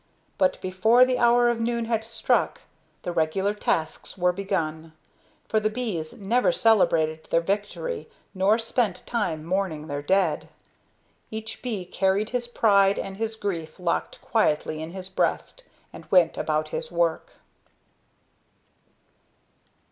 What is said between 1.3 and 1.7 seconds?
of